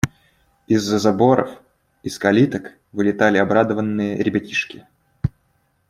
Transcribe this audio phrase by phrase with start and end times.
[0.65, 1.61] Из-за заборов,
[2.01, 4.87] из калиток вылетали обрадованные ребятишки.